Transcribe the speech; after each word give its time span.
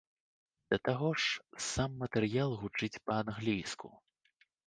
Да 0.73 0.77
таго 0.87 1.09
ж, 1.23 1.43
сам 1.71 1.91
матэрыял 2.03 2.51
гучыць 2.63 3.01
па-англійску. 3.09 3.87